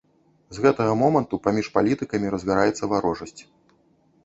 З 0.57 0.63
гэтага 0.63 0.95
моманту 1.01 1.39
паміж 1.49 1.69
палітыкамі 1.77 2.33
разгараецца 2.37 2.91
варожасць. 2.95 3.41